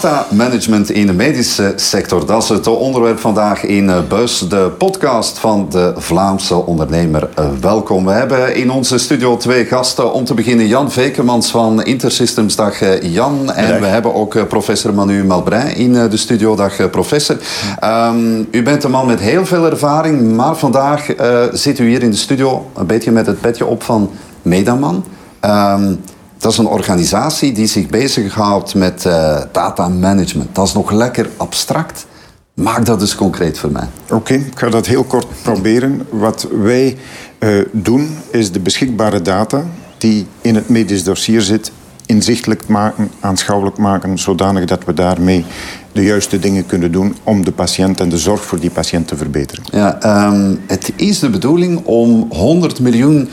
Data 0.00 0.26
management 0.30 0.90
in 0.90 1.06
de 1.06 1.12
medische 1.12 1.72
sector, 1.76 2.26
dat 2.26 2.42
is 2.42 2.48
het 2.48 2.66
onderwerp 2.66 3.18
vandaag 3.18 3.64
in 3.64 3.90
eh, 3.90 3.98
Bus, 4.08 4.38
de 4.38 4.70
podcast 4.78 5.38
van 5.38 5.66
de 5.70 5.92
Vlaamse 5.96 6.54
ondernemer. 6.54 7.28
Eh, 7.34 7.48
welkom. 7.60 8.04
We 8.04 8.10
hebben 8.10 8.54
in 8.54 8.70
onze 8.70 8.98
studio 8.98 9.36
twee 9.36 9.64
gasten. 9.64 10.12
Om 10.12 10.24
te 10.24 10.34
beginnen 10.34 10.66
Jan 10.66 10.90
Vekemans 10.90 11.50
van 11.50 11.82
Intersystems. 11.82 12.56
Dag 12.56 12.80
eh, 12.80 13.02
Jan. 13.02 13.52
En 13.52 13.80
we 13.80 13.86
hebben 13.86 14.14
ook 14.14 14.48
professor 14.48 14.94
Manu 14.94 15.24
Malbrein 15.24 15.76
in 15.76 15.92
de 15.92 16.16
studio. 16.16 16.56
Dag 16.56 16.90
professor. 16.90 17.36
Um, 17.84 18.48
u 18.50 18.62
bent 18.62 18.84
een 18.84 18.90
man 18.90 19.06
met 19.06 19.20
heel 19.20 19.46
veel 19.46 19.64
ervaring, 19.64 20.32
maar 20.32 20.56
vandaag 20.56 21.06
zit 21.52 21.78
u 21.78 21.88
hier 21.88 22.02
in 22.02 22.10
de 22.10 22.16
studio 22.16 22.70
een 22.76 22.86
beetje 22.86 23.10
met 23.10 23.26
het 23.26 23.40
petje 23.40 23.66
op 23.66 23.82
van 23.82 24.10
Medaman. 24.42 25.04
Um, 25.44 26.00
dat 26.40 26.52
is 26.52 26.58
een 26.58 26.66
organisatie 26.66 27.52
die 27.52 27.66
zich 27.66 27.86
bezighoudt 27.86 28.74
met 28.74 29.04
uh, 29.06 29.40
data 29.52 29.88
management. 29.88 30.54
Dat 30.54 30.66
is 30.66 30.72
nog 30.72 30.90
lekker 30.90 31.28
abstract. 31.36 32.06
Maak 32.54 32.86
dat 32.86 33.00
dus 33.00 33.14
concreet 33.14 33.58
voor 33.58 33.70
mij. 33.70 33.88
Oké, 34.10 34.34
ik 34.34 34.58
ga 34.58 34.68
dat 34.68 34.86
heel 34.86 35.04
kort 35.04 35.26
proberen. 35.42 36.06
Wat 36.10 36.48
wij 36.62 36.96
uh, 37.38 37.64
doen, 37.72 38.16
is 38.30 38.52
de 38.52 38.60
beschikbare 38.60 39.22
data 39.22 39.64
die 39.98 40.26
in 40.40 40.54
het 40.54 40.68
medisch 40.68 41.04
dossier 41.04 41.40
zit, 41.40 41.72
inzichtelijk 42.06 42.66
maken, 42.66 43.10
aanschouwelijk 43.20 43.78
maken, 43.78 44.18
zodanig 44.18 44.64
dat 44.64 44.84
we 44.84 44.94
daarmee 44.94 45.44
de 45.92 46.02
juiste 46.02 46.38
dingen 46.38 46.66
kunnen 46.66 46.92
doen 46.92 47.16
om 47.22 47.44
de 47.44 47.52
patiënt 47.52 48.00
en 48.00 48.08
de 48.08 48.18
zorg 48.18 48.44
voor 48.44 48.60
die 48.60 48.70
patiënt 48.70 49.08
te 49.08 49.16
verbeteren. 49.16 49.64
Ja, 49.70 50.26
um, 50.32 50.60
het 50.66 50.92
is 50.96 51.18
de 51.18 51.30
bedoeling 51.30 51.84
om 51.84 52.26
100 52.30 52.80
miljoen 52.80 53.28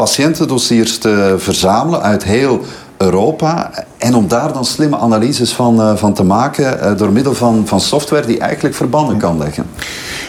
patiëntendossiers 0.00 0.98
te 0.98 1.34
verzamelen 1.38 2.02
uit 2.02 2.24
heel 2.24 2.60
Europa. 2.96 3.70
En 3.98 4.14
om 4.14 4.28
daar 4.28 4.52
dan 4.52 4.64
slimme 4.64 4.96
analyses 4.96 5.52
van, 5.52 5.80
uh, 5.80 5.96
van 5.96 6.14
te 6.14 6.24
maken 6.24 6.78
uh, 6.78 6.98
door 6.98 7.12
middel 7.12 7.34
van, 7.34 7.66
van 7.66 7.80
software 7.80 8.26
die 8.26 8.38
eigenlijk 8.38 8.74
verbanden 8.74 9.18
kan 9.18 9.38
leggen. 9.38 9.66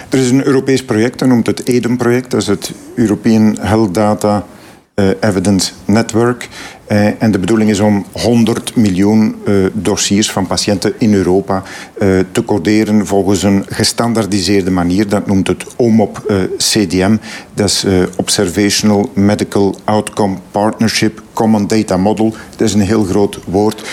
Er 0.09 0.19
is 0.19 0.29
een 0.29 0.45
Europees 0.45 0.85
project, 0.85 1.19
dat 1.19 1.27
noemt 1.27 1.47
het 1.47 1.67
EDEN-project. 1.67 2.31
Dat 2.31 2.41
is 2.41 2.47
het 2.47 2.71
European 2.95 3.57
Health 3.59 3.93
Data 3.93 4.43
uh, 4.95 5.09
Evidence 5.19 5.71
Network. 5.85 6.49
Uh, 6.91 7.21
en 7.21 7.31
de 7.31 7.39
bedoeling 7.39 7.69
is 7.69 7.79
om 7.79 8.05
100 8.11 8.75
miljoen 8.75 9.35
uh, 9.45 9.65
dossiers 9.73 10.31
van 10.31 10.47
patiënten 10.47 10.93
in 10.97 11.13
Europa 11.13 11.63
uh, 11.97 12.19
te 12.31 12.45
coderen 12.45 13.07
volgens 13.07 13.43
een 13.43 13.65
gestandardiseerde 13.69 14.71
manier. 14.71 15.07
Dat 15.07 15.27
noemt 15.27 15.47
het 15.47 15.65
OMOP 15.75 16.33
CDM. 16.57 17.17
Dat 17.53 17.69
is 17.69 17.85
Observational 18.15 19.09
Medical 19.13 19.75
Outcome 19.83 20.37
Partnership 20.51 21.21
Common 21.33 21.67
Data 21.67 21.97
Model. 21.97 22.33
Dat 22.49 22.67
is 22.67 22.73
een 22.73 22.81
heel 22.81 23.03
groot 23.03 23.39
woord 23.45 23.83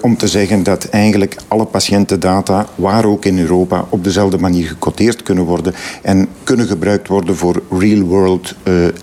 om 0.00 0.16
te 0.16 0.28
zeggen 0.28 0.62
dat 0.62 0.84
eigenlijk 0.84 1.36
alle 1.48 1.64
patiëntendata, 1.64 2.66
waar 2.74 3.04
ook 3.04 3.24
in 3.24 3.38
Europa, 3.38 3.84
op 3.88 4.04
dezelfde 4.04 4.38
manier 4.38 4.66
gecodeerd 4.66 5.22
kunnen 5.22 5.44
worden 5.44 5.74
en 6.02 6.28
kunnen 6.44 6.66
gebruikt 6.66 7.08
worden 7.08 7.36
voor 7.36 7.62
real-world 7.78 8.54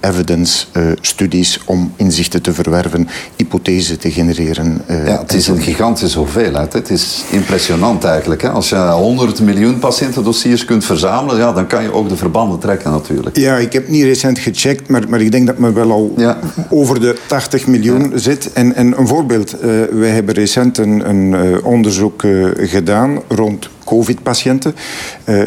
evidence 0.02 0.66
studies 1.02 1.60
om 1.66 1.94
inzichten 1.96 2.42
te 2.42 2.54
verwerven 2.54 3.08
hypothese 3.36 3.98
te 3.98 4.12
genereren. 4.12 4.82
Ja, 4.88 5.20
het 5.20 5.34
is 5.34 5.48
een 5.48 5.62
gigantische 5.62 6.18
hoeveelheid. 6.18 6.74
Het 6.74 6.90
is 6.90 7.24
impressionant 7.30 8.04
eigenlijk. 8.04 8.42
Hè? 8.42 8.50
Als 8.50 8.70
je 8.70 8.76
100 8.76 9.40
miljoen 9.42 9.80
patiëntendossiers 9.80 10.66
kunt 10.66 10.86
verzamelen, 10.86 11.38
ja, 11.38 11.54
dan 11.54 11.68
kan 11.68 11.84
je 11.84 11.94
ook 11.94 12.10
de 12.10 12.16
verbanden 12.16 12.60
trekken 12.60 12.92
natuurlijk. 12.92 13.38
Ja, 13.38 13.58
ik 13.58 13.74
heb 13.74 13.88
niet 13.88 14.04
recent 14.04 14.40
gecheckt, 14.40 14.90
maar, 14.90 15.10
maar 15.10 15.22
ik 15.22 15.32
denk 15.32 15.48
dat 15.48 15.58
men 15.58 15.74
wel 15.74 15.92
al 15.92 16.14
ja. 16.18 16.40
over 16.70 17.00
de 17.00 17.18
80 17.28 17.68
miljoen 17.68 17.78
zit. 18.14 18.54
En, 18.54 18.76
en 18.76 19.00
een 19.00 19.08
voorbeeld, 19.08 19.56
uh, 19.56 19.62
wij 19.92 20.10
hebben 20.10 20.36
recent 20.36 20.78
een, 20.78 21.10
een 21.10 21.32
uh, 21.32 21.66
onderzoek 21.66 22.24
gedaan 22.58 23.20
rond 23.28 23.70
COVID-patiënten. 23.86 24.76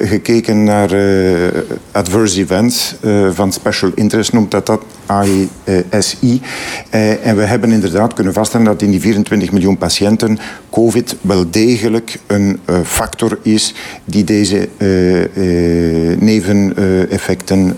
Gekeken 0.02 0.64
naar 0.64 0.90
adverse 1.92 2.40
events 2.40 2.94
van 3.32 3.52
special 3.52 3.90
interest, 3.94 4.32
noemt 4.32 4.50
dat 4.50 4.66
dat 4.66 4.82
AESI. 5.06 6.40
en 7.22 7.36
we 7.36 7.42
hebben 7.42 7.72
inderdaad 7.72 8.14
kunnen 8.14 8.32
vaststellen 8.32 8.66
dat 8.66 8.82
in 8.82 8.90
die 8.90 9.00
24 9.00 9.52
miljoen 9.52 9.78
patiënten 9.78 10.38
COVID 10.70 11.16
wel 11.20 11.50
degelijk 11.50 12.18
een 12.26 12.60
factor 12.84 13.38
is 13.42 13.74
die 14.04 14.24
deze 14.24 14.68
neveneffecten 16.18 17.76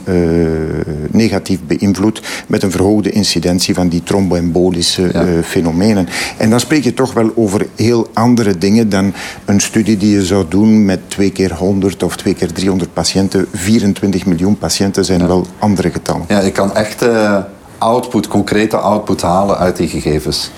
negatief 1.15 1.59
beïnvloedt 1.67 2.21
met 2.47 2.63
een 2.63 2.71
verhoogde 2.71 3.11
incidentie 3.11 3.75
van 3.75 3.89
die 3.89 4.03
tromboembolische 4.03 5.11
ja. 5.13 5.43
fenomenen. 5.43 6.09
En 6.37 6.51
dan 6.51 6.61
spreek 6.61 6.85
je 6.85 6.95
toch 6.95 7.13
wel 7.13 7.31
over 7.35 7.67
heel 7.77 8.11
andere 8.13 8.59
dingen 8.59 8.89
dan 8.89 9.15
een 9.45 9.61
studie 9.61 9.97
die 9.97 10.11
je 10.11 10.25
zou 10.25 10.45
doen 10.49 10.85
met 10.85 11.01
twee 11.09 11.31
keer 11.31 11.55
100 11.55 12.03
of 12.03 12.17
twee 12.17 12.35
keer 12.35 12.53
300 12.53 12.93
patiënten. 12.93 13.47
24 13.53 14.27
miljoen 14.27 14.59
patiënten 14.59 15.05
zijn 15.05 15.21
ja. 15.21 15.27
wel 15.27 15.47
andere 15.59 15.91
getallen. 15.91 16.25
Ja, 16.29 16.41
je 16.41 16.53
kan 16.53 16.75
echt 16.75 17.03
uh, 17.03 17.39
output, 17.85 18.29
concrete 18.29 18.77
output 18.77 19.23
halen 19.23 19.59
uit 19.59 19.77
die 19.77 19.89
gegevens. 19.89 20.51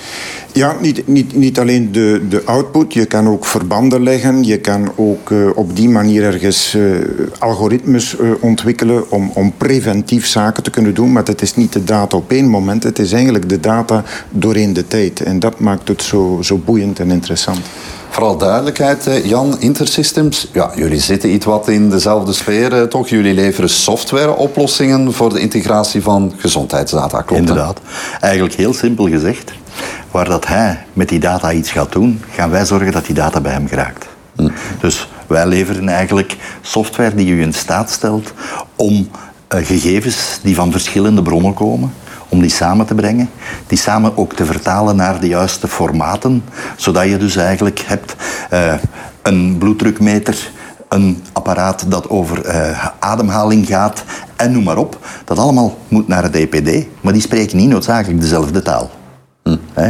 Ja, 0.53 0.76
niet, 0.81 1.06
niet, 1.06 1.34
niet 1.34 1.59
alleen 1.59 1.92
de, 1.92 2.22
de 2.28 2.42
output. 2.44 2.92
Je 2.92 3.04
kan 3.04 3.28
ook 3.28 3.47
verbanden 3.47 4.03
leggen. 4.03 4.44
Je 4.44 4.59
kan 4.59 4.92
ook 4.97 5.31
uh, 5.31 5.48
op 5.54 5.76
die 5.76 5.88
manier 5.88 6.22
ergens 6.22 6.75
uh, 6.75 6.97
algoritmes 7.38 8.16
uh, 8.19 8.31
ontwikkelen 8.41 9.10
om, 9.10 9.31
om 9.34 9.53
preventief 9.56 10.26
zaken 10.26 10.62
te 10.62 10.70
kunnen 10.70 10.94
doen. 10.94 11.12
Maar 11.12 11.25
het 11.25 11.42
is 11.42 11.56
niet 11.56 11.72
de 11.72 11.84
data 11.84 12.16
op 12.16 12.31
één 12.31 12.48
moment. 12.48 12.82
Het 12.82 12.98
is 12.98 13.12
eigenlijk 13.12 13.48
de 13.48 13.60
data 13.60 14.04
doorheen 14.31 14.72
de 14.72 14.86
tijd. 14.86 15.20
En 15.20 15.38
dat 15.38 15.60
maakt 15.60 15.88
het 15.88 16.03
zo, 16.03 16.38
zo 16.42 16.60
boeiend 16.65 16.98
en 16.98 17.10
interessant. 17.10 17.60
Vooral 18.16 18.37
duidelijkheid, 18.37 19.21
Jan, 19.25 19.60
Intersystems. 19.60 20.49
Ja, 20.53 20.71
jullie 20.75 21.00
zitten 21.00 21.34
iets 21.34 21.44
wat 21.44 21.69
in 21.69 21.91
dezelfde 21.91 22.32
sfeer, 22.32 22.88
toch? 22.88 23.09
Jullie 23.09 23.34
leveren 23.34 23.71
softwareoplossingen 23.71 25.12
voor 25.12 25.32
de 25.32 25.41
integratie 25.41 26.03
van 26.03 26.32
gezondheidsdata, 26.37 27.22
klopt 27.22 27.41
Inderdaad. 27.41 27.81
Eigenlijk 28.21 28.54
heel 28.54 28.75
simpel 28.75 29.09
gezegd. 29.09 29.53
Waar 30.10 30.28
dat 30.28 30.47
hij 30.47 30.84
met 30.93 31.09
die 31.09 31.19
data 31.19 31.53
iets 31.53 31.71
gaat 31.71 31.93
doen, 31.93 32.22
gaan 32.31 32.50
wij 32.50 32.65
zorgen 32.65 32.93
dat 32.93 33.06
die 33.06 33.15
data 33.15 33.41
bij 33.41 33.53
hem 33.53 33.69
geraakt. 33.69 34.06
Hm. 34.37 34.48
Dus 34.81 35.09
wij 35.27 35.47
leveren 35.47 35.88
eigenlijk 35.88 36.37
software 36.60 37.15
die 37.15 37.28
u 37.28 37.43
in 37.43 37.53
staat 37.53 37.91
stelt 37.91 38.33
om 38.77 39.09
uh, 39.54 39.66
gegevens 39.66 40.38
die 40.43 40.54
van 40.54 40.71
verschillende 40.72 41.22
bronnen 41.22 41.54
komen, 41.54 41.93
om 42.28 42.41
die 42.41 42.50
samen 42.50 42.87
te 42.87 42.94
brengen, 42.94 43.31
die 43.66 43.78
samen 43.78 44.16
ook 44.16 44.32
te 44.32 44.44
vertalen 44.44 44.97
naar 44.97 45.20
de 45.20 45.28
juiste 45.28 45.69
formaten, 45.69 46.44
zodat 46.76 47.04
je 47.04 47.16
dus 47.16 47.37
eigenlijk 47.37 47.78
hebt 47.87 48.14
uh, 48.53 48.75
een 49.22 49.59
bloeddrukmeter, 49.59 50.50
een 50.88 51.22
apparaat 51.32 51.84
dat 51.88 52.09
over 52.09 52.47
uh, 52.47 52.86
ademhaling 52.98 53.66
gaat 53.66 54.04
en 54.36 54.53
noem 54.53 54.65
maar 54.65 54.78
op. 54.78 54.98
Dat 55.25 55.38
allemaal 55.38 55.76
moet 55.88 56.09
naar 56.09 56.22
het 56.22 56.34
EPD, 56.34 56.86
maar 57.00 57.12
die 57.12 57.22
spreken 57.22 57.56
niet 57.56 57.69
noodzakelijk 57.69 58.20
dezelfde 58.20 58.62
taal. 58.62 58.91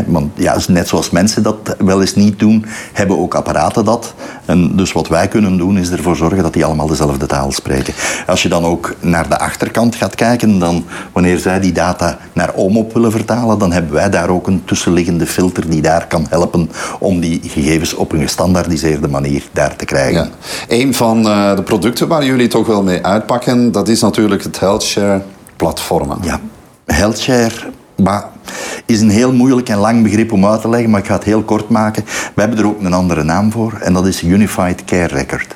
Want 0.06 0.32
ja, 0.34 0.56
net 0.68 0.88
zoals 0.88 1.10
mensen 1.10 1.42
dat 1.42 1.56
wel 1.78 2.00
eens 2.00 2.14
niet 2.14 2.38
doen, 2.38 2.64
hebben 2.92 3.18
ook 3.18 3.34
apparaten 3.34 3.84
dat. 3.84 4.14
En 4.44 4.76
dus 4.76 4.92
wat 4.92 5.08
wij 5.08 5.28
kunnen 5.28 5.56
doen, 5.56 5.78
is 5.78 5.90
ervoor 5.90 6.16
zorgen 6.16 6.42
dat 6.42 6.52
die 6.52 6.64
allemaal 6.64 6.86
dezelfde 6.86 7.26
taal 7.26 7.52
spreken. 7.52 7.94
Als 8.26 8.42
je 8.42 8.48
dan 8.48 8.64
ook 8.64 8.94
naar 9.00 9.28
de 9.28 9.38
achterkant 9.38 9.94
gaat 9.94 10.14
kijken, 10.14 10.58
dan 10.58 10.84
wanneer 11.12 11.38
zij 11.38 11.60
die 11.60 11.72
data 11.72 12.18
naar 12.32 12.52
OMOP 12.54 12.92
willen 12.92 13.10
vertalen, 13.10 13.58
dan 13.58 13.72
hebben 13.72 13.92
wij 13.92 14.10
daar 14.10 14.28
ook 14.28 14.46
een 14.46 14.64
tussenliggende 14.64 15.26
filter 15.26 15.70
die 15.70 15.82
daar 15.82 16.06
kan 16.06 16.26
helpen 16.28 16.70
om 16.98 17.20
die 17.20 17.40
gegevens 17.44 17.94
op 17.94 18.12
een 18.12 18.20
gestandaardiseerde 18.20 19.08
manier 19.08 19.42
daar 19.52 19.76
te 19.76 19.84
krijgen. 19.84 20.24
Ja. 20.24 20.28
Een 20.68 20.94
van 20.94 21.18
uh, 21.18 21.56
de 21.56 21.62
producten 21.62 22.08
waar 22.08 22.24
jullie 22.24 22.48
toch 22.48 22.66
wel 22.66 22.82
mee 22.82 23.06
uitpakken, 23.06 23.72
dat 23.72 23.88
is 23.88 24.00
natuurlijk 24.00 24.42
het 24.42 24.60
HealthShare 24.60 25.22
platform. 25.56 26.18
Ja, 26.22 26.40
HealthShare 26.84 27.74
maar 27.96 28.24
is 28.86 29.00
een 29.00 29.10
heel 29.10 29.32
moeilijk 29.32 29.68
en 29.68 29.78
lang 29.78 30.02
begrip 30.02 30.32
om 30.32 30.46
uit 30.46 30.60
te 30.60 30.68
leggen, 30.68 30.90
maar 30.90 31.00
ik 31.00 31.06
ga 31.06 31.14
het 31.14 31.24
heel 31.24 31.42
kort 31.42 31.68
maken. 31.68 32.04
We 32.34 32.40
hebben 32.40 32.58
er 32.58 32.66
ook 32.66 32.80
een 32.80 32.92
andere 32.92 33.22
naam 33.22 33.52
voor 33.52 33.78
en 33.80 33.92
dat 33.92 34.06
is 34.06 34.22
Unified 34.22 34.84
Care 34.84 35.14
Record. 35.14 35.54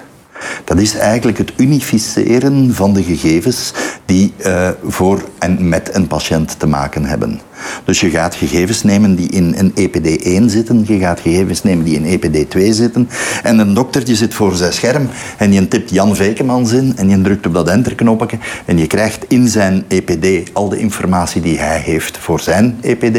Dat 0.65 0.79
is 0.79 0.97
eigenlijk 0.97 1.39
het 1.39 1.53
unificeren 1.57 2.75
van 2.75 2.93
de 2.93 3.03
gegevens 3.03 3.73
die 4.05 4.35
uh, 4.39 4.69
voor 4.85 5.23
en 5.39 5.69
met 5.69 5.95
een 5.95 6.07
patiënt 6.07 6.59
te 6.59 6.67
maken 6.67 7.05
hebben. 7.05 7.41
Dus 7.85 8.01
je 8.01 8.11
gaat 8.11 8.35
gegevens 8.35 8.83
nemen 8.83 9.15
die 9.15 9.31
in 9.31 9.55
een 9.57 9.71
EPD1 9.71 10.45
zitten, 10.45 10.85
je 10.87 10.99
gaat 10.99 11.21
gegevens 11.21 11.63
nemen 11.63 11.85
die 11.85 12.01
in 12.01 12.21
EPD2 12.21 12.59
zitten. 12.71 13.09
En 13.43 13.59
een 13.59 13.75
doktertje 13.75 14.15
zit 14.15 14.35
voor 14.35 14.55
zijn 14.55 14.73
scherm 14.73 15.09
en 15.39 15.53
je 15.53 15.69
tipt 15.69 15.91
Jan 15.91 16.17
Vekemans 16.17 16.73
in 16.73 16.93
en 16.97 17.09
je 17.09 17.21
drukt 17.21 17.47
op 17.47 17.55
dat 17.55 17.69
enterknopje 17.69 18.39
en 18.65 18.79
je 18.79 18.87
krijgt 18.87 19.25
in 19.29 19.49
zijn 19.49 19.85
EPD 19.89 20.51
al 20.53 20.69
de 20.69 20.79
informatie 20.79 21.41
die 21.41 21.59
hij 21.59 21.79
heeft 21.79 22.19
voor 22.19 22.41
zijn 22.41 22.79
EPD. 22.81 23.19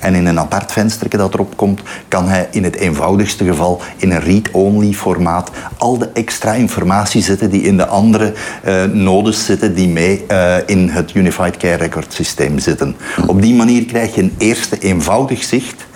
En 0.00 0.14
in 0.14 0.26
een 0.26 0.38
apart 0.38 0.72
venster 0.72 1.10
dat 1.16 1.34
erop 1.34 1.56
komt, 1.56 1.80
kan 2.08 2.28
hij 2.28 2.48
in 2.50 2.64
het 2.64 2.76
eenvoudigste 2.76 3.44
geval 3.44 3.80
in 3.96 4.10
een 4.10 4.20
read-only 4.20 4.92
formaat 4.92 5.50
al 5.78 5.98
de 5.98 6.08
extra 6.12 6.52
informatie 6.52 7.22
zetten 7.22 7.50
die 7.50 7.62
in 7.62 7.76
de 7.76 7.86
andere 7.86 8.32
uh, 8.66 8.84
nodes 8.84 9.44
zitten 9.44 9.74
die 9.74 9.88
mee 9.88 10.24
uh, 10.30 10.56
in 10.66 10.88
het 10.88 11.14
Unified 11.14 11.56
Care 11.56 11.76
Record 11.76 12.12
systeem 12.12 12.58
zitten. 12.58 12.96
Op 13.26 13.42
die 13.42 13.54
manier 13.54 13.81
krijg 13.84 14.14
je 14.14 14.22
een 14.22 14.34
eerste 14.38 14.78
eenvoudig 14.78 15.44
zicht 15.44 15.86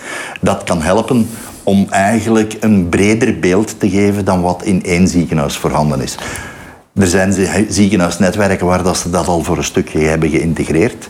dat 0.41 0.63
kan 0.63 0.81
helpen 0.81 1.29
om 1.63 1.87
eigenlijk 1.89 2.57
een 2.59 2.89
breder 2.89 3.39
beeld 3.39 3.79
te 3.79 3.89
geven 3.89 4.25
dan 4.25 4.41
wat 4.41 4.63
in 4.63 4.83
één 4.83 5.07
ziekenhuis 5.07 5.57
voorhanden 5.57 6.01
is. 6.01 6.17
Er 6.97 7.07
zijn 7.07 7.33
ziekenhuisnetwerken 7.69 8.65
waar 8.65 8.83
dat 8.83 8.97
ze 8.97 9.09
dat 9.09 9.27
al 9.27 9.43
voor 9.43 9.57
een 9.57 9.63
stukje 9.63 9.99
hebben 9.99 10.29
geïntegreerd. 10.29 11.09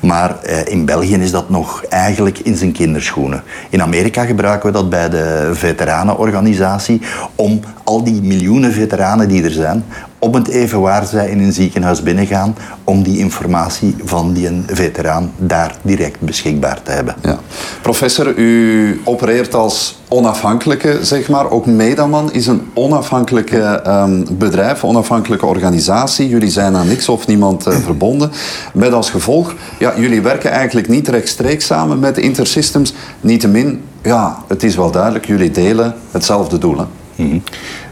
Maar 0.00 0.42
eh, 0.42 0.72
in 0.72 0.84
België 0.84 1.14
is 1.14 1.30
dat 1.30 1.50
nog 1.50 1.84
eigenlijk 1.84 2.38
in 2.38 2.56
zijn 2.56 2.72
kinderschoenen. 2.72 3.42
In 3.70 3.82
Amerika 3.82 4.24
gebruiken 4.24 4.66
we 4.66 4.74
dat 4.74 4.88
bij 4.88 5.08
de 5.08 5.50
veteranenorganisatie 5.52 7.00
om 7.34 7.60
al 7.84 8.04
die 8.04 8.22
miljoenen 8.22 8.72
veteranen 8.72 9.28
die 9.28 9.44
er 9.44 9.50
zijn, 9.50 9.84
op 10.24 10.34
het 10.34 10.48
even 10.48 10.80
waar 10.80 11.06
zij 11.06 11.30
in 11.30 11.40
een 11.40 11.52
ziekenhuis 11.52 12.02
binnengaan 12.02 12.56
om 12.84 13.02
die 13.02 13.18
informatie 13.18 13.96
van 14.04 14.32
die 14.32 14.62
veteraan 14.66 15.32
daar 15.36 15.76
direct 15.82 16.20
beschikbaar 16.20 16.82
te 16.82 16.90
hebben. 16.90 17.14
Ja. 17.22 17.38
Professor, 17.82 18.34
u 18.36 19.00
opereert 19.04 19.54
als 19.54 19.98
onafhankelijke, 20.08 20.98
zeg 21.02 21.28
maar. 21.28 21.50
Ook 21.50 21.66
Medaman 21.66 22.32
is 22.32 22.46
een 22.46 22.70
onafhankelijke 22.74 23.82
um, 23.86 24.26
bedrijf, 24.38 24.84
onafhankelijke 24.84 25.46
organisatie. 25.46 26.28
Jullie 26.28 26.50
zijn 26.50 26.76
aan 26.76 26.88
niks 26.88 27.08
of 27.08 27.26
niemand 27.26 27.66
uh, 27.66 27.76
verbonden. 27.76 28.30
Met 28.72 28.92
als 28.92 29.10
gevolg, 29.10 29.54
ja, 29.78 29.92
jullie 29.96 30.20
werken 30.20 30.50
eigenlijk 30.50 30.88
niet 30.88 31.08
rechtstreeks 31.08 31.66
samen 31.66 31.98
met 31.98 32.18
Intersystems. 32.18 32.94
Niettemin, 33.20 33.82
ja, 34.02 34.38
het 34.48 34.62
is 34.62 34.76
wel 34.76 34.90
duidelijk, 34.90 35.26
jullie 35.26 35.50
delen 35.50 35.94
hetzelfde 36.10 36.58
doel. 36.58 36.86
Mhm. 37.16 37.38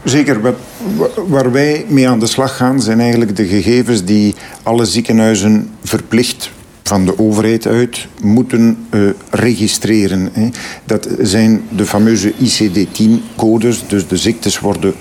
Zeker. 0.03 0.55
Waar 1.27 1.51
wij 1.51 1.85
mee 1.87 2.09
aan 2.09 2.19
de 2.19 2.27
slag 2.27 2.57
gaan, 2.57 2.81
zijn 2.81 2.99
eigenlijk 2.99 3.35
de 3.35 3.45
gegevens 3.45 4.03
die 4.03 4.35
alle 4.63 4.85
ziekenhuizen 4.85 5.69
verplicht 5.83 6.51
van 6.83 7.05
de 7.05 7.19
overheid 7.19 7.67
uit 7.67 8.07
moeten 8.21 8.77
uh, 8.91 9.09
registreren. 9.29 10.29
Hè. 10.33 10.49
Dat 10.83 11.07
zijn 11.21 11.61
de 11.69 11.85
fameuze 11.85 12.33
ICD-10-codes. 12.33 13.83
Dus 13.87 14.07
de 14.07 14.17
ziektes 14.17 14.59
worden, 14.59 14.93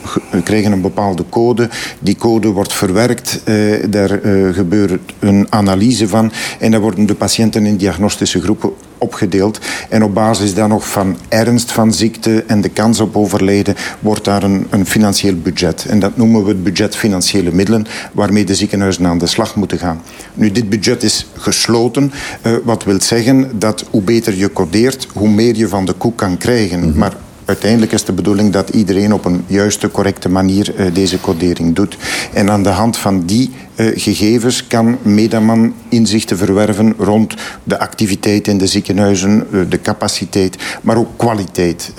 krijgen 0.45 0.73
een 0.73 0.81
bepaalde 0.81 1.25
code. 1.29 1.69
Die 2.01 2.17
code 2.17 2.49
wordt 2.49 2.73
verwerkt. 2.73 3.43
Uh, 3.45 3.85
daar 3.91 4.21
gebeurt 4.53 5.13
een 5.19 5.47
analyse 5.51 6.09
van. 6.09 6.33
En 6.59 6.71
dan 6.71 6.81
worden 6.81 7.07
de 7.07 7.15
patiënten 7.15 7.67
in 7.67 7.77
diagnostische 7.77 8.41
groepen 8.41 8.73
opgedeeld. 9.03 9.59
En 9.89 10.05
op 10.05 10.15
basis 10.15 10.55
dan 10.55 10.69
nog 10.69 10.89
van 10.89 11.17
ernst 11.29 11.73
van 11.73 11.93
ziekte 11.93 12.45
en 12.47 12.61
de 12.61 12.69
kans 12.69 13.01
op 13.01 13.17
overlijden 13.17 13.75
wordt 14.01 14.25
daar 14.25 14.43
een, 14.43 14.67
een 14.71 14.87
financieel 14.87 15.37
budget. 15.37 15.87
En 15.89 15.99
dat 15.99 16.17
noemen 16.17 16.43
we 16.45 16.49
het 16.49 16.63
budget 16.63 16.97
financiële 16.97 17.53
middelen, 17.53 17.87
waarmee 18.13 18.45
de 18.45 18.55
ziekenhuizen 18.55 19.07
aan 19.07 19.19
de 19.19 19.27
slag 19.27 19.57
moeten 19.57 19.79
gaan. 19.79 20.03
Nu, 20.35 20.51
dit 20.51 20.69
budget 20.69 21.03
is 21.03 21.27
gesloten, 21.37 22.13
uh, 22.47 22.57
wat 22.65 22.85
wil 22.85 23.01
zeggen 23.01 23.59
dat 23.59 23.85
hoe 23.91 24.03
beter 24.03 24.35
je 24.35 24.53
codeert, 24.53 25.07
hoe 25.13 25.29
meer 25.29 25.57
je 25.57 25.69
van 25.69 25.85
de 25.85 25.93
koek 25.93 26.17
kan 26.17 26.37
krijgen. 26.37 26.79
Mm 26.79 26.85
-hmm. 26.85 26.99
Maar 26.99 27.13
uiteindelijk 27.45 27.93
is 27.93 28.05
de 28.05 28.13
bedoeling 28.13 28.53
dat 28.53 28.69
iedereen 28.69 29.13
op 29.15 29.25
een 29.25 29.45
juiste, 29.47 29.91
correcte 29.91 30.29
manier 30.29 30.75
uh, 30.77 30.95
deze 30.95 31.21
codering 31.21 31.75
doet. 31.75 31.97
En 32.33 32.51
aan 32.51 32.63
de 32.63 32.69
hand 32.69 32.97
van 32.97 33.27
die 33.27 33.51
uh, 33.75 33.91
gegevens 33.95 34.67
kan 34.67 34.99
Medaman 35.03 35.75
inzichten 35.89 36.37
verwerven 36.37 36.95
rond 36.99 37.35
de 37.65 37.79
activiteit 37.79 38.49
in 38.49 38.59
de 38.59 38.67
ziekenhuizen, 38.67 39.47
uh, 39.51 39.61
de 39.69 39.81
capaciteit, 39.81 40.57
maar 40.83 40.97
ook 40.97 41.09
kwaliteit, 41.17 41.93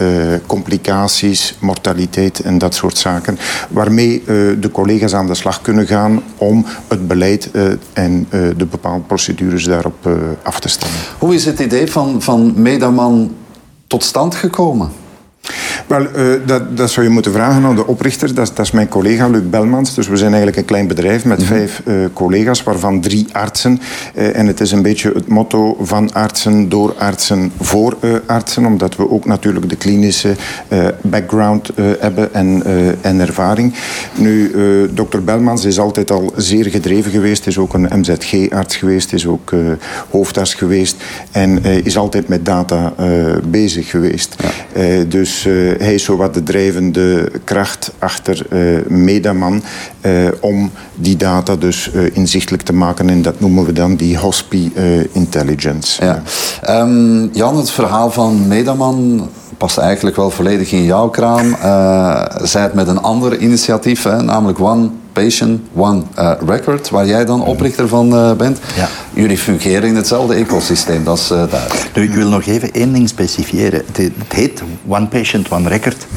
complicaties, 0.46 1.58
mortaliteit 1.60 2.40
en 2.40 2.58
dat 2.58 2.76
soort 2.76 2.98
zaken, 2.98 3.38
waarmee 3.70 4.24
de 4.60 4.70
collega's 4.72 5.14
aan 5.14 5.28
de 5.28 5.36
slag 5.36 5.62
kunnen 5.62 5.88
gaan 5.88 6.24
om 6.38 6.66
het 6.88 7.08
beleid 7.08 7.50
en 7.94 8.28
de 8.58 8.66
bepaalde 8.66 9.04
procedures 9.04 9.64
daarop 9.64 10.10
af 10.44 10.60
te 10.60 10.70
stemmen. 10.70 11.00
Hoe 11.18 11.34
is 11.34 11.46
het 11.46 11.60
idee 11.60 11.92
van, 11.92 12.22
van 12.22 12.54
Medaman 12.56 13.36
tot 13.88 14.04
stand 14.04 14.36
gekomen? 14.36 14.90
Wel, 15.88 16.02
uh, 16.02 16.34
dat, 16.46 16.78
dat 16.78 16.92
zou 16.92 17.06
je 17.06 17.12
moeten 17.12 17.32
vragen 17.32 17.64
aan 17.64 17.76
de 17.76 17.88
oprichter. 17.88 18.36
Dat, 18.36 18.52
dat, 18.56 18.66
is 18.66 18.72
mijn 18.72 18.88
collega 18.88 19.28
Luc 19.28 19.42
Belmans. 19.50 19.96
Dus 19.96 20.08
we 20.08 20.18
zijn 20.18 20.30
eigenlijk 20.30 20.58
een 20.58 20.66
klein 20.66 20.88
bedrijf 20.88 21.26
met 21.26 21.40
mm 21.40 21.46
-hmm. 21.46 21.56
vijf 21.56 21.82
uh, 21.86 22.06
collega's, 22.14 22.64
waarvan 22.64 23.02
drie 23.02 23.28
artsen. 23.32 23.80
Uh, 24.16 24.38
en 24.38 24.48
het 24.48 24.60
is 24.60 24.72
een 24.72 24.82
beetje 24.82 25.12
het 25.14 25.28
motto 25.28 25.78
van 25.82 26.14
artsen, 26.14 26.70
door 26.70 26.94
artsen, 26.94 27.52
voor 27.60 27.98
artsen. 28.26 28.66
Omdat 28.66 28.96
we 28.96 29.10
ook 29.10 29.26
natuurlijk 29.26 29.70
de 29.70 29.76
klinische 29.76 30.36
background 31.02 31.72
hebben 32.00 32.34
en, 32.34 32.64
en 33.02 33.20
ervaring. 33.20 33.74
Nu, 34.16 34.52
dokter 34.94 35.24
Belmans 35.24 35.66
is 35.66 35.80
altijd 35.80 36.12
al 36.12 36.34
zeer 36.36 36.66
gedreven 36.66 37.12
geweest. 37.12 37.48
Is 37.48 37.58
ook 37.58 37.74
een 37.74 38.00
MZG-arts 38.00 38.76
geweest. 38.76 39.14
Is 39.14 39.28
ook 39.28 39.52
hoofdarts 40.10 40.54
geweest. 40.54 40.96
En 41.32 41.64
is 41.64 41.98
altijd 41.98 42.28
met 42.28 42.46
data 42.46 42.94
bezig 43.44 43.90
geweest. 43.90 44.36
Ja. 44.74 45.04
dus 45.04 45.48
hij 45.78 45.94
is 45.94 46.04
zowat 46.04 46.34
de 46.34 46.44
drijvende 46.44 47.32
kracht 47.44 47.92
achter 48.00 48.46
uh, 48.50 48.86
Medaman 48.88 49.64
uh, 50.02 50.28
om 50.40 50.72
die 50.96 51.18
data 51.18 51.56
dus 51.56 51.92
inzichtelijk 52.14 52.64
te 52.64 52.74
maken. 52.74 53.10
En 53.10 53.22
dat 53.22 53.40
noemen 53.40 53.66
we 53.66 53.72
dan 53.72 53.96
die 53.96 54.18
Hospi 54.18 54.74
Intelligence. 55.12 56.04
Ja. 56.04 56.22
Um, 56.82 57.30
Jan, 57.34 57.58
het 57.58 57.72
verhaal 57.72 58.12
van 58.12 58.48
Medaman 58.48 59.30
past 59.58 59.78
eigenlijk 59.78 60.16
wel 60.16 60.30
volledig 60.30 60.72
in 60.72 60.84
jouw 60.84 61.10
kraam. 61.10 61.56
Zij 62.44 62.62
het 62.62 62.74
met 62.74 62.88
een 62.88 63.02
ander 63.02 63.38
initiatief, 63.38 64.04
hè, 64.04 64.22
namelijk 64.22 64.60
One 64.60 64.90
Patient, 65.14 65.62
One 65.76 66.04
uh, 66.20 66.32
Record, 66.46 66.90
waar 66.90 67.06
jij 67.06 67.26
dan 67.26 67.44
oprichter 67.44 67.88
van 67.88 68.14
uh, 68.14 68.34
bent. 68.34 68.60
Ja. 68.76 68.88
Jullie 69.14 69.38
fungeren 69.38 69.90
in 69.90 69.96
hetzelfde 69.96 70.34
ecosysteem, 70.34 71.04
dat 71.04 71.18
is 71.18 71.32
uh, 71.32 71.38
duidelijk. 71.38 71.90
Nu, 71.96 72.04
ik 72.04 72.14
wil 72.14 72.30
nog 72.30 72.46
even 72.46 72.74
één 72.74 72.94
ding 72.94 73.10
specifiëren. 73.10 73.84
Het, 73.86 73.98
het, 73.98 74.34
heet 74.34 74.64
One 74.88 75.08
Patient, 75.08 75.52
One 75.52 75.70
Record. 75.70 76.08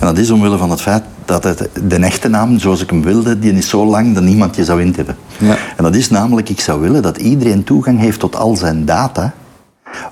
En 0.00 0.06
dat 0.06 0.18
is 0.18 0.30
omwille 0.30 0.56
van 0.56 0.70
het 0.70 0.80
feit 0.80 1.02
dat 1.24 1.44
het, 1.44 1.68
de 1.82 1.96
echte 1.96 2.28
naam, 2.28 2.58
zoals 2.58 2.82
ik 2.82 2.90
hem 2.90 3.02
wilde, 3.02 3.38
die 3.38 3.52
is 3.52 3.68
zo 3.68 3.86
lang 3.86 4.14
dat 4.14 4.22
niemand 4.22 4.56
je 4.56 4.64
zou 4.64 4.82
intippen. 4.82 5.16
Ja. 5.38 5.56
En 5.76 5.84
dat 5.84 5.94
is 5.94 6.10
namelijk, 6.10 6.48
ik 6.48 6.60
zou 6.60 6.80
willen 6.80 7.02
dat 7.02 7.16
iedereen 7.16 7.64
toegang 7.64 8.00
heeft 8.00 8.20
tot 8.20 8.36
al 8.36 8.56
zijn 8.56 8.84
data 8.84 9.34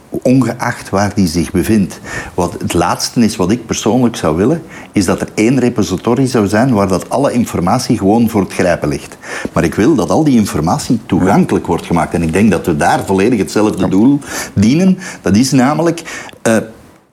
ongeacht 0.08 0.90
waar 0.90 1.12
die 1.14 1.26
zich 1.26 1.50
bevindt. 1.50 2.00
Wat 2.34 2.52
het 2.58 2.74
laatste 2.74 3.20
is 3.20 3.36
wat 3.36 3.50
ik 3.50 3.66
persoonlijk 3.66 4.16
zou 4.16 4.36
willen, 4.36 4.62
is 4.92 5.04
dat 5.04 5.20
er 5.20 5.28
één 5.34 5.58
repository 5.58 6.26
zou 6.26 6.46
zijn 6.46 6.74
waar 6.74 6.88
dat 6.88 7.10
alle 7.10 7.32
informatie 7.32 7.98
gewoon 7.98 8.28
voor 8.28 8.40
het 8.40 8.52
grijpen 8.52 8.88
ligt. 8.88 9.16
Maar 9.52 9.64
ik 9.64 9.74
wil 9.74 9.94
dat 9.94 10.10
al 10.10 10.24
die 10.24 10.36
informatie 10.36 11.00
toegankelijk 11.06 11.66
wordt 11.66 11.86
gemaakt. 11.86 12.14
En 12.14 12.22
ik 12.22 12.32
denk 12.32 12.50
dat 12.50 12.66
we 12.66 12.76
daar 12.76 13.04
volledig 13.04 13.38
hetzelfde 13.38 13.88
doel 13.88 14.18
dienen. 14.54 14.98
Dat 15.22 15.36
is 15.36 15.50
namelijk, 15.50 16.02
uh, 16.48 16.56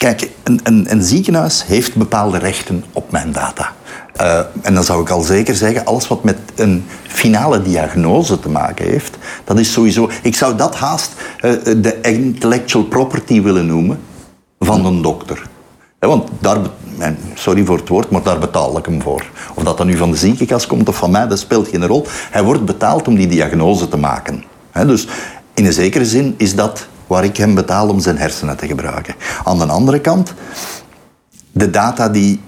kijk, 0.03 0.29
een, 0.63 1.03
ziekenhuis 1.03 1.65
heeft 1.65 1.95
bepaalde 1.95 2.37
rechten 2.37 2.83
op 2.93 3.11
mijn 3.11 3.31
data. 3.31 3.73
Uh, 4.21 4.39
en 4.61 4.73
dan 4.73 4.83
zou 4.83 5.01
ik 5.01 5.09
al 5.09 5.21
zeker 5.21 5.55
zeggen, 5.55 5.85
alles 5.85 6.07
wat 6.07 6.23
met 6.23 6.37
een 6.55 6.85
finale 7.07 7.61
diagnose 7.61 8.39
te 8.39 8.49
maken 8.49 8.85
heeft, 8.85 9.17
dat 9.43 9.59
is 9.59 9.71
sowieso. 9.71 10.09
Ik 10.21 10.35
zou 10.35 10.55
dat 10.55 10.75
haast 10.75 11.11
uh, 11.41 11.51
de 11.77 12.01
intellectual 12.01 12.83
property 12.83 13.41
willen 13.41 13.65
noemen 13.65 13.99
van 14.59 14.85
een 14.85 15.01
dokter. 15.01 15.41
Want 15.99 16.29
daar, 16.39 16.57
sorry 17.33 17.65
voor 17.65 17.77
het 17.77 17.89
woord, 17.89 18.09
maar 18.09 18.23
daar 18.23 18.39
betaal 18.39 18.77
ik 18.77 18.85
hem 18.85 19.01
voor. 19.01 19.29
Of 19.53 19.63
dat 19.63 19.77
dan 19.77 19.87
nu 19.87 19.97
van 19.97 20.11
de 20.11 20.17
ziekenkast 20.17 20.67
komt 20.67 20.89
of 20.89 20.95
van 20.95 21.11
mij, 21.11 21.27
dat 21.27 21.39
speelt 21.39 21.67
geen 21.67 21.87
rol. 21.87 22.05
Hij 22.31 22.43
wordt 22.43 22.65
betaald 22.65 23.07
om 23.07 23.15
die 23.15 23.27
diagnose 23.27 23.87
te 23.87 23.97
maken. 23.97 24.43
Dus 24.85 25.07
in 25.53 25.65
een 25.65 25.73
zekere 25.73 26.05
zin 26.05 26.33
is 26.37 26.55
dat 26.55 26.87
waar 27.13 27.23
ik 27.23 27.37
hem 27.37 27.55
betaal 27.55 27.89
om 27.89 27.99
zijn 27.99 28.17
hersenen 28.17 28.57
te 28.57 28.67
gebruiken. 28.67 29.15
Aan 29.43 29.57
de 29.57 29.65
andere 29.65 29.99
kant, 29.99 30.33
de 31.51 31.69
data 31.69 32.09
die 32.09 32.41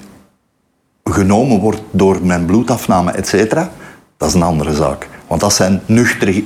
genomen 1.03 1.59
wordt 1.59 1.81
door 1.91 2.19
mijn 2.21 2.45
bloedafname, 2.45 3.11
et 3.11 3.27
cetera, 3.27 3.71
dat 4.17 4.27
is 4.29 4.33
een 4.33 4.41
andere 4.41 4.73
zaak. 4.73 5.07
Want 5.27 5.41
dat 5.41 5.53
zijn 5.53 5.81
nuchtere, 5.85 6.43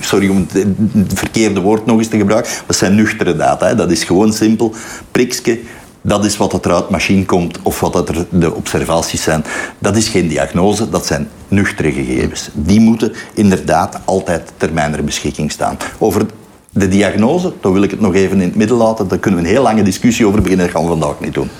sorry 0.00 0.28
om 0.28 0.46
het 0.92 1.18
verkeerde 1.18 1.60
woord 1.60 1.86
nog 1.86 1.98
eens 1.98 2.08
te 2.08 2.16
gebruiken, 2.16 2.52
dat 2.66 2.76
zijn 2.76 2.94
nuchtere 2.94 3.36
data. 3.36 3.66
Hè. 3.66 3.74
Dat 3.74 3.90
is 3.90 4.04
gewoon 4.04 4.32
simpel, 4.32 4.74
prikske, 5.10 5.60
dat 6.02 6.24
is 6.24 6.36
wat 6.36 6.64
er 6.64 6.72
uit 6.72 6.86
de 6.86 6.92
machine 6.92 7.24
komt 7.24 7.58
of 7.62 7.80
wat 7.80 8.08
er 8.08 8.26
de 8.30 8.54
observaties 8.54 9.22
zijn. 9.22 9.44
Dat 9.78 9.96
is 9.96 10.08
geen 10.08 10.28
diagnose, 10.28 10.88
dat 10.88 11.06
zijn 11.06 11.28
nuchtere 11.48 11.92
gegevens. 11.92 12.50
Die 12.52 12.80
moeten 12.80 13.12
inderdaad 13.34 13.98
altijd 14.04 14.52
ter 14.56 14.72
mijner 14.72 15.04
beschikking 15.04 15.50
staan. 15.50 15.76
Over 15.98 16.26
de 16.72 16.88
diagnose, 16.88 17.52
daar 17.60 17.72
wil 17.72 17.82
ik 17.82 17.90
het 17.90 18.00
nog 18.00 18.14
even 18.14 18.40
in 18.40 18.48
het 18.48 18.56
midden 18.56 18.76
laten, 18.76 19.08
daar 19.08 19.18
kunnen 19.18 19.40
we 19.40 19.46
een 19.46 19.52
heel 19.52 19.62
lange 19.62 19.82
discussie 19.82 20.26
over 20.26 20.42
beginnen, 20.42 20.66
dat 20.66 20.74
gaan 20.74 20.84
we 20.84 20.88
vandaag 20.88 21.20
niet 21.20 21.34
doen. 21.34 21.50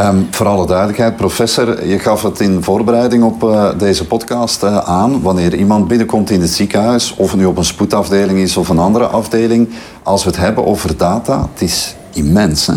Um, 0.00 0.26
voor 0.30 0.46
alle 0.46 0.66
duidelijkheid, 0.66 1.16
professor, 1.16 1.86
je 1.86 1.98
gaf 1.98 2.22
het 2.22 2.40
in 2.40 2.62
voorbereiding 2.62 3.22
op 3.22 3.42
uh, 3.42 3.68
deze 3.78 4.06
podcast 4.06 4.62
uh, 4.62 4.78
aan. 4.78 5.22
Wanneer 5.22 5.54
iemand 5.54 5.88
binnenkomt 5.88 6.30
in 6.30 6.40
het 6.40 6.50
ziekenhuis, 6.50 7.14
of 7.16 7.30
het 7.30 7.40
nu 7.40 7.46
op 7.46 7.56
een 7.56 7.64
spoedafdeling 7.64 8.38
is 8.38 8.56
of 8.56 8.68
een 8.68 8.78
andere 8.78 9.06
afdeling, 9.06 9.68
als 10.02 10.24
we 10.24 10.30
het 10.30 10.38
hebben 10.38 10.66
over 10.66 10.96
data, 10.96 11.48
het 11.52 11.62
is 11.62 11.96
immens. 12.12 12.66
Hè? 12.66 12.74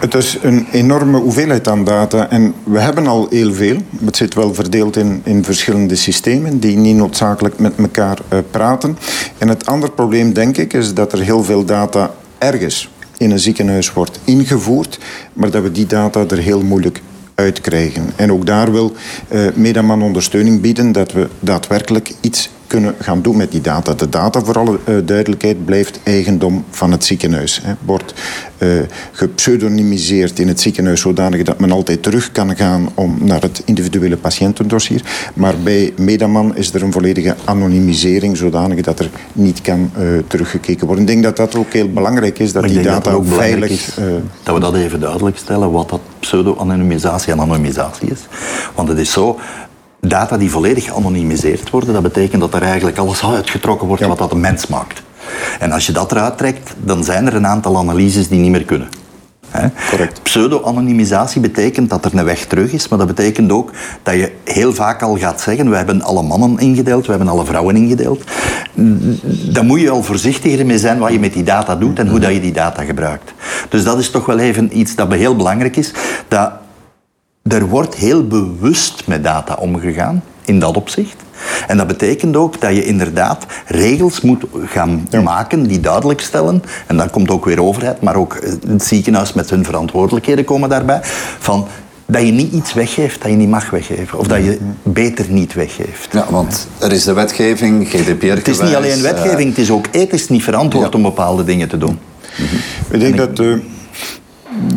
Het 0.00 0.14
is 0.14 0.38
een 0.42 0.66
enorme 0.72 1.18
hoeveelheid 1.18 1.68
aan 1.68 1.84
data 1.84 2.30
en 2.30 2.54
we 2.64 2.78
hebben 2.78 3.06
al 3.06 3.26
heel 3.30 3.52
veel. 3.52 3.76
Het 4.04 4.16
zit 4.16 4.34
wel 4.34 4.54
verdeeld 4.54 4.96
in, 4.96 5.20
in 5.24 5.44
verschillende 5.44 5.96
systemen 5.96 6.58
die 6.58 6.76
niet 6.76 6.96
noodzakelijk 6.96 7.58
met 7.58 7.72
elkaar 7.76 8.18
uh, 8.32 8.38
praten. 8.50 8.98
En 9.38 9.48
het 9.48 9.66
andere 9.66 9.92
probleem, 9.92 10.32
denk 10.32 10.56
ik, 10.56 10.72
is 10.72 10.94
dat 10.94 11.12
er 11.12 11.20
heel 11.20 11.44
veel 11.44 11.64
data 11.64 12.14
ergens 12.38 12.90
in 13.16 13.30
een 13.30 13.38
ziekenhuis 13.38 13.92
wordt 13.92 14.20
ingevoerd, 14.24 14.98
maar 15.32 15.50
dat 15.50 15.62
we 15.62 15.72
die 15.72 15.86
data 15.86 16.24
er 16.28 16.38
heel 16.38 16.62
moeilijk 16.62 17.00
uitkrijgen. 17.34 18.10
En 18.16 18.32
ook 18.32 18.46
daar 18.46 18.72
wil 18.72 18.92
uh, 19.32 19.48
Medaman 19.54 20.02
ondersteuning 20.02 20.60
bieden 20.60 20.92
dat 20.92 21.12
we 21.12 21.28
daadwerkelijk 21.40 22.12
iets 22.20 22.50
kunnen 22.70 22.94
gaan 22.98 23.22
doen 23.22 23.36
met 23.36 23.50
die 23.50 23.60
data. 23.60 23.94
De 23.94 24.08
data, 24.08 24.44
voor 24.44 24.58
alle 24.58 24.78
uh, 24.88 24.96
duidelijkheid, 25.04 25.64
blijft 25.64 26.00
eigendom 26.02 26.64
van 26.70 26.90
het 26.90 27.04
ziekenhuis. 27.04 27.60
Hè. 27.64 27.72
Wordt 27.84 28.14
uh, 28.58 28.68
gepseudonymiseerd 29.12 30.38
in 30.38 30.48
het 30.48 30.60
ziekenhuis 30.60 31.00
zodanig 31.00 31.42
dat 31.42 31.60
men 31.60 31.72
altijd 31.72 32.02
terug 32.02 32.32
kan 32.32 32.56
gaan 32.56 32.88
om 32.94 33.18
naar 33.20 33.40
het 33.40 33.62
individuele 33.64 34.16
patiëntendossier. 34.16 35.02
Maar 35.34 35.54
bij 35.64 35.92
Medaman 35.96 36.56
is 36.56 36.74
er 36.74 36.82
een 36.82 36.92
volledige 36.92 37.36
anonimisering 37.44 38.36
zodanig 38.36 38.80
dat 38.80 38.98
er 38.98 39.10
niet 39.32 39.60
kan 39.60 39.90
uh, 39.98 40.08
teruggekeken 40.26 40.86
worden. 40.86 41.04
Ik 41.04 41.10
denk 41.10 41.22
dat 41.22 41.36
dat 41.36 41.56
ook 41.56 41.72
heel 41.72 41.88
belangrijk 41.88 42.38
is, 42.38 42.52
dat 42.52 42.64
die 42.64 42.80
data 42.82 43.10
dat 43.10 43.22
veilig... 43.26 43.70
Is, 43.70 43.88
dat 44.42 44.54
we 44.54 44.60
dat 44.60 44.74
even 44.74 45.00
duidelijk 45.00 45.36
stellen, 45.36 45.70
wat 45.70 45.88
dat 45.88 46.00
pseudo-anonymisatie 46.18 47.32
en 47.32 47.40
anonymisatie 47.40 48.10
is. 48.10 48.20
Want 48.74 48.88
het 48.88 48.98
is 48.98 49.12
zo, 49.12 49.38
data 50.00 50.36
die 50.36 50.50
volledig 50.50 50.84
geanonimiseerd 50.84 51.70
worden, 51.70 51.92
dat 51.92 52.02
betekent 52.02 52.40
dat 52.40 52.54
er 52.54 52.62
eigenlijk 52.62 52.98
alles 52.98 53.24
uitgetrokken 53.24 53.86
wordt 53.86 54.02
ja. 54.02 54.08
wat 54.08 54.18
dat 54.18 54.32
een 54.32 54.40
mens 54.40 54.66
maakt. 54.66 55.02
En 55.58 55.72
als 55.72 55.86
je 55.86 55.92
dat 55.92 56.12
eruit 56.12 56.38
trekt, 56.38 56.74
dan 56.78 57.04
zijn 57.04 57.26
er 57.26 57.34
een 57.34 57.46
aantal 57.46 57.76
analyses 57.76 58.28
die 58.28 58.40
niet 58.40 58.50
meer 58.50 58.64
kunnen. 58.64 58.88
Pseudo-anonymisatie 60.22 61.40
betekent 61.40 61.90
dat 61.90 62.04
er 62.04 62.18
een 62.18 62.24
weg 62.24 62.44
terug 62.46 62.72
is, 62.72 62.88
maar 62.88 62.98
dat 62.98 63.06
betekent 63.06 63.52
ook 63.52 63.70
dat 64.02 64.14
je 64.14 64.32
heel 64.44 64.72
vaak 64.72 65.02
al 65.02 65.16
gaat 65.16 65.40
zeggen: 65.40 65.70
we 65.70 65.76
hebben 65.76 66.02
alle 66.02 66.22
mannen 66.22 66.58
ingedeeld, 66.58 67.04
we 67.04 67.10
hebben 67.10 67.28
alle 67.28 67.44
vrouwen 67.44 67.76
ingedeeld. 67.76 68.24
Dan 69.52 69.66
moet 69.66 69.80
je 69.80 69.90
al 69.90 70.02
voorzichtiger 70.02 70.66
mee 70.66 70.78
zijn 70.78 70.98
wat 70.98 71.12
je 71.12 71.20
met 71.20 71.32
die 71.32 71.42
data 71.42 71.76
doet 71.76 71.98
en 71.98 72.08
hoe 72.08 72.18
dat 72.18 72.32
je 72.32 72.40
die 72.40 72.52
data 72.52 72.82
gebruikt. 72.82 73.32
Dus 73.68 73.84
dat 73.84 73.98
is 73.98 74.10
toch 74.10 74.26
wel 74.26 74.38
even 74.38 74.78
iets 74.78 74.94
dat 74.94 75.12
heel 75.12 75.36
belangrijk 75.36 75.76
is. 75.76 75.92
Dat 76.28 76.50
er 77.52 77.68
wordt 77.68 77.94
heel 77.94 78.26
bewust 78.26 79.06
met 79.06 79.24
data 79.24 79.54
omgegaan 79.54 80.22
in 80.44 80.60
dat 80.60 80.76
opzicht. 80.76 81.16
En 81.66 81.76
dat 81.76 81.86
betekent 81.86 82.36
ook 82.36 82.60
dat 82.60 82.74
je 82.74 82.84
inderdaad 82.84 83.46
regels 83.66 84.20
moet 84.20 84.44
gaan 84.64 85.08
maken 85.24 85.66
die 85.66 85.80
duidelijk 85.80 86.20
stellen. 86.20 86.62
En 86.86 86.96
dan 86.96 87.10
komt 87.10 87.30
ook 87.30 87.44
weer 87.44 87.62
overheid, 87.62 88.02
maar 88.02 88.16
ook 88.16 88.38
het 88.66 88.84
ziekenhuis 88.84 89.32
met 89.32 89.50
hun 89.50 89.64
verantwoordelijkheden 89.64 90.44
komen 90.44 90.68
daarbij. 90.68 91.00
Van 91.38 91.66
dat 92.06 92.22
je 92.22 92.32
niet 92.32 92.52
iets 92.52 92.72
weggeeft 92.72 93.22
dat 93.22 93.30
je 93.30 93.36
niet 93.36 93.48
mag 93.48 93.70
weggeven. 93.70 94.18
Of 94.18 94.26
dat 94.26 94.44
je 94.44 94.58
beter 94.82 95.26
niet 95.28 95.54
weggeeft. 95.54 96.08
Ja, 96.12 96.26
want 96.30 96.68
er 96.78 96.92
is 96.92 97.04
de 97.04 97.12
wetgeving, 97.12 97.88
GDPR 97.88 98.26
Het 98.26 98.48
is 98.48 98.60
niet 98.60 98.74
alleen 98.74 99.02
wetgeving, 99.02 99.48
het 99.48 99.58
is 99.58 99.70
ook 99.70 99.86
ethisch 99.90 100.28
niet 100.28 100.42
verantwoord 100.42 100.94
om 100.94 101.02
bepaalde 101.02 101.44
dingen 101.44 101.68
te 101.68 101.78
doen. 101.78 101.98
Ik 102.90 103.00
denk 103.00 103.16
dat... 103.16 103.38
Uh 103.38 103.54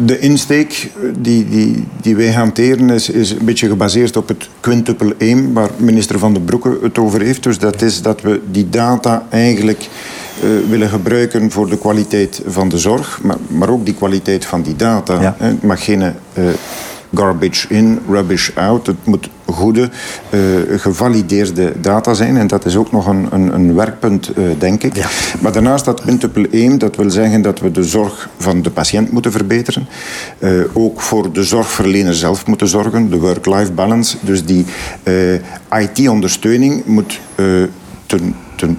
de 0.06 0.20
insteek 0.20 0.92
die, 1.18 1.50
die, 1.50 1.84
die 2.02 2.16
wij 2.16 2.34
hanteren 2.34 2.90
is, 2.90 3.10
is 3.10 3.32
een 3.32 3.46
beetje 3.46 3.68
gebaseerd 3.68 4.18
op 4.18 4.28
het 4.28 4.50
quintuple 4.60 5.16
aim, 5.20 5.54
waar 5.54 5.70
minister 5.78 6.20
Van 6.20 6.34
den 6.34 6.46
Broeke 6.46 6.78
het 6.82 6.98
over 6.98 7.22
heeft. 7.22 7.44
Dus 7.44 7.60
dat 7.60 7.82
is 7.82 8.02
dat 8.02 8.22
we 8.22 8.42
die 8.52 8.70
data 8.70 9.26
eigenlijk 9.30 9.90
uh, 10.44 10.70
willen 10.70 10.90
gebruiken 10.90 11.52
voor 11.52 11.70
de 11.70 11.78
kwaliteit 11.78 12.42
van 12.48 12.70
de 12.70 12.78
zorg, 12.78 13.20
maar, 13.22 13.38
maar 13.48 13.70
ook 13.70 13.86
die 13.86 13.94
kwaliteit 13.94 14.46
van 14.46 14.62
die 14.62 14.76
data. 14.76 15.22
Ja. 15.22 15.36
Het 15.38 15.64
mag 15.64 15.84
geen 15.84 16.02
uh, 16.02 16.14
garbage 17.14 17.68
in, 17.70 18.00
rubbish 18.10 18.50
out. 18.56 18.88
Het 18.88 19.06
moet 19.06 19.30
goede, 19.46 19.90
uh, 20.30 20.40
gevalideerde 20.80 21.74
data 21.82 22.14
zijn. 22.14 22.38
En 22.38 22.48
dat 22.48 22.66
is 22.66 22.76
ook 22.76 22.92
nog 22.92 23.08
een, 23.08 23.28
een, 23.32 23.54
een 23.54 23.76
werkpunt, 23.76 24.32
uh, 24.38 24.46
denk 24.58 24.84
ik. 24.84 24.96
Ja. 24.96 25.08
Maar 25.40 25.52
daarnaast 25.52 25.86
dat 25.86 26.02
quintuple 26.02 26.50
aim, 26.54 26.78
dat 26.78 26.96
wil 26.96 27.10
zeggen 27.10 27.42
dat 27.42 27.60
we 27.60 27.72
de 27.72 27.84
zorg 27.84 28.30
van 28.38 28.62
de 28.62 28.70
patiënt 28.70 29.12
moeten 29.12 29.32
verbeteren. 29.32 29.88
Uh, 30.40 30.64
ook 30.74 31.02
voor 31.02 31.32
de 31.32 31.44
zorgverlener 31.44 32.14
zelf 32.14 32.48
moeten 32.48 32.68
zorgen, 32.68 33.10
de 33.10 33.20
work-life 33.20 33.72
balance. 33.72 34.18
Dus 34.22 34.46
die 34.46 34.66
IT-ondersteuning 35.70 36.86
moet 36.86 37.20
ten 38.06 38.36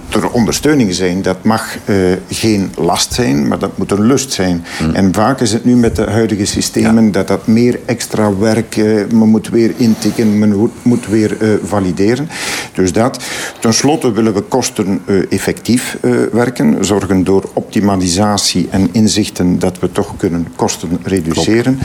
ter 0.09 0.31
ondersteuning 0.31 0.95
zijn. 0.95 1.23
Dat 1.23 1.45
mag 1.45 1.77
uh, 1.85 1.97
geen 2.31 2.71
last 2.77 3.13
zijn, 3.13 3.49
maar 3.49 3.59
dat 3.59 3.79
moet 3.79 3.91
een 3.91 4.07
lust 4.07 4.33
zijn. 4.33 4.65
Mm. 4.81 4.95
En 4.95 5.15
vaak 5.15 5.41
is 5.41 5.53
het 5.53 5.65
nu 5.65 5.77
met 5.77 5.97
de 5.97 6.11
huidige 6.11 6.45
systemen 6.45 7.05
ja. 7.05 7.11
dat 7.11 7.29
dat 7.29 7.47
meer 7.47 7.81
extra 7.87 8.37
werk, 8.37 8.77
uh, 8.77 9.07
men 9.11 9.29
moet 9.29 9.49
weer 9.49 9.73
intikken, 9.77 10.39
men 10.39 10.71
moet 10.83 11.07
weer 11.07 11.37
uh, 11.43 11.55
valideren. 11.65 12.29
Dus 12.75 12.93
dat. 12.93 13.25
Ten 13.61 13.75
slotte 13.75 14.13
willen 14.13 14.35
we 14.35 14.41
kosten 14.41 15.03
effectief 15.31 15.99
werken, 16.33 16.85
zorgen 16.85 17.25
door 17.25 17.51
optimalisatie 17.53 18.69
en 18.71 18.89
inzichten 18.93 19.59
dat 19.59 19.79
we 19.79 19.93
toch 19.93 20.17
kunnen 20.17 20.47
kosten 20.57 20.99
reduceren. 21.03 21.79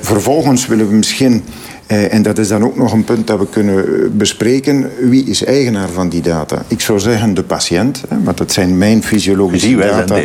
vervolgens 0.00 0.66
willen 0.66 0.88
we 0.88 0.94
misschien 0.94 1.42
eh, 1.81 1.81
en 1.92 2.22
dat 2.22 2.38
is 2.38 2.48
dan 2.48 2.64
ook 2.64 2.76
nog 2.76 2.92
een 2.92 3.04
punt 3.04 3.26
dat 3.26 3.38
we 3.38 3.46
kunnen 3.46 3.84
bespreken. 4.16 4.90
Wie 5.00 5.24
is 5.24 5.44
eigenaar 5.44 5.88
van 5.88 6.08
die 6.08 6.22
data? 6.22 6.64
Ik 6.68 6.80
zou 6.80 7.00
zeggen 7.00 7.34
de 7.34 7.42
patiënt, 7.42 8.02
want 8.24 8.38
dat 8.38 8.52
zijn 8.52 8.78
mijn 8.78 9.02
fysiologische 9.02 9.66
die 9.66 9.76
data 9.76 10.20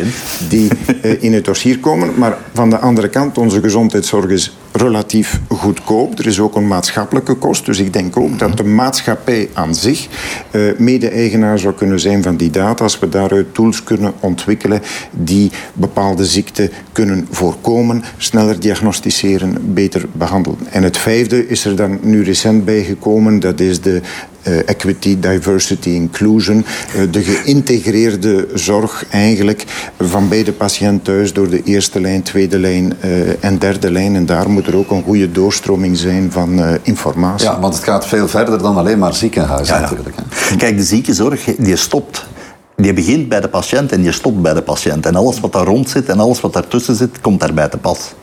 die 0.50 0.70
eh, 1.02 1.24
in 1.24 1.34
het 1.34 1.46
dossier 1.46 1.80
komen. 1.80 2.10
Maar 2.16 2.38
van 2.54 2.70
de 2.70 2.78
andere 2.78 3.08
kant, 3.08 3.38
onze 3.38 3.62
gezondheidszorg 3.62 4.30
is 4.30 4.58
relatief 4.78 5.40
goedkoop. 5.48 6.20
Er 6.20 6.28
is 6.28 6.40
ook 6.40 6.56
een 6.56 6.68
maatschappelijke 6.68 7.34
kost. 7.34 7.66
Dus 7.66 7.80
ik 7.80 7.94
denk 7.94 8.18
ook 8.18 8.40
dat 8.40 8.58
de 8.58 8.64
maatschappij 8.64 9.50
aan 9.54 9.76
zich 9.76 10.08
uh, 10.52 10.78
mede-eigenaar 10.78 11.60
zou 11.60 11.74
kunnen 11.74 12.00
zijn 12.00 12.24
van 12.24 12.38
die 12.38 12.50
data. 12.50 12.84
Als 12.84 13.00
we 13.00 13.10
daaruit 13.10 13.54
tools 13.54 13.84
kunnen 13.84 14.14
ontwikkelen 14.20 14.82
die 15.12 15.52
bepaalde 15.74 16.26
ziekten 16.26 16.70
kunnen 16.92 17.28
voorkomen, 17.32 18.04
sneller 18.18 18.60
diagnosticeren, 18.60 19.74
beter 19.74 20.06
behandelen. 20.12 20.60
En 20.72 20.84
het 20.84 20.98
vijfde 20.98 21.48
is 21.48 21.66
er 21.66 21.76
dan 21.76 22.00
nu 22.02 22.24
recent 22.24 22.66
bijgekomen. 22.66 23.40
Dat 23.40 23.60
is 23.60 23.82
de 23.82 24.02
equity, 24.66 25.20
diversity, 25.20 25.90
inclusion. 25.90 26.66
Uh, 26.96 27.12
de 27.12 27.24
geïntegreerde 27.24 28.48
zorg 28.54 29.06
eigenlijk 29.10 29.64
van 30.00 30.30
bij 30.30 30.44
de 30.44 30.54
patiënt 30.54 31.04
thuis 31.04 31.34
door 31.34 31.50
de 31.50 31.64
eerste 31.64 32.02
lijn, 32.02 32.22
tweede 32.22 32.60
lijn 32.60 32.94
uh, 33.06 33.44
en 33.44 33.58
derde 33.58 33.92
lijn. 33.92 34.16
En 34.16 34.26
daar 34.26 34.50
moet 34.50 34.68
er 34.68 34.76
ook 34.76 34.92
een 34.92 35.04
goede 35.04 35.32
doorstroming 35.32 35.98
zijn 35.98 36.32
van 36.32 36.80
informatie. 36.82 37.48
Ja, 37.48 37.60
want 37.60 37.74
het 37.74 37.84
gaat 37.84 38.08
veel 38.08 38.28
verder 38.28 38.60
dan 38.60 38.78
alleen 38.78 39.00
maar 39.00 39.14
ziekenhuis 39.14 39.68
ja, 39.68 39.80
natuurlijk. 39.80 40.16
Hè. 40.16 40.56
Kijk, 40.56 40.78
de 40.78 40.84
ziekenzorg 40.84 41.44
die 41.58 41.76
stopt 41.76 42.26
die 42.78 42.94
begint 42.94 43.30
bij 43.30 43.42
de 43.42 43.48
patiënt 43.48 43.92
en 43.92 44.02
die 44.02 44.12
stopt 44.12 44.42
bij 44.42 44.54
de 44.54 44.62
patiënt. 44.62 45.06
En 45.06 45.16
alles 45.16 45.40
wat 45.40 45.54
daar 45.54 45.66
rond 45.66 45.90
zit 45.90 46.10
en 46.10 46.20
alles 46.20 46.42
wat 46.42 46.54
daartussen 46.54 46.96
zit, 46.96 47.22
komt 47.22 47.40
daarbij 47.40 47.68
te 47.68 47.78
pas. 47.78 48.14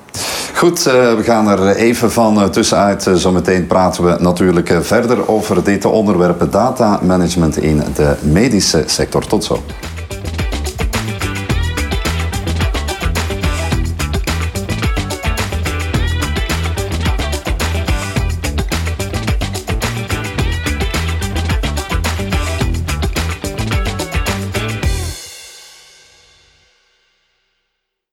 Goed, 0.55 0.83
we 0.83 1.21
gaan 1.23 1.49
er 1.49 1.77
even 1.77 2.13
van 2.13 2.51
tussenuit. 2.51 3.11
Zometeen 3.15 3.67
praten 3.67 4.05
we 4.05 4.17
natuurlijk 4.19 4.79
verder 4.81 5.29
over 5.29 5.65
dit 5.65 5.85
onderwerp 5.85 6.53
data 6.53 7.01
management 7.03 7.57
in 7.57 7.83
de 7.95 8.17
medische 8.23 8.83
sector. 8.87 9.27
Tot 9.27 9.45
zo. 9.45 9.63